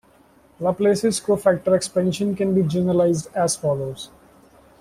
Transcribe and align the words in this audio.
Laplaces 0.59 1.21
cofactor 1.21 1.75
expansion 1.75 2.35
can 2.35 2.55
be 2.55 2.63
generalised 2.63 3.27
as 3.35 3.55
follows. 3.55 4.09